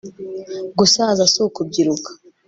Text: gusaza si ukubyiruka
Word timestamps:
gusaza 0.77 1.23
si 1.31 1.37
ukubyiruka 1.45 2.09